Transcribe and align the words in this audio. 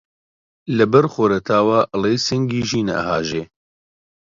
لەبەر 0.77 1.05
خۆرەتاوا 1.13 1.79
ئەڵێی 1.91 2.23
سینگی 2.25 2.61
ژینە 2.69 2.93
ئەهاژێ 2.97 3.43